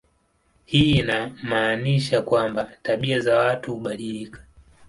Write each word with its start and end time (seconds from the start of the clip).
Hii 0.65 0.91
inamaanisha 0.91 2.21
kwamba 2.21 2.69
tabia 2.83 3.19
za 3.19 3.37
watu 3.39 3.73
hubadilika. 3.73 4.43